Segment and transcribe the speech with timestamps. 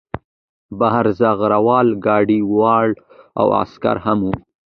[0.79, 2.99] بهر زغره وال ګاډی ولاړ و
[3.39, 4.35] او عسکر هم وو